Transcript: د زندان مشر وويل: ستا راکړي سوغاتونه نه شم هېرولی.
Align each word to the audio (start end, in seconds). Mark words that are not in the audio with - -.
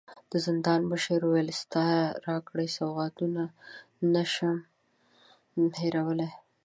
د 0.31 0.33
زندان 0.45 0.81
مشر 0.91 1.19
وويل: 1.25 1.49
ستا 1.61 1.85
راکړي 2.27 2.67
سوغاتونه 2.77 3.43
نه 4.13 4.23
شم 4.33 4.57
هېرولی. 5.79 6.29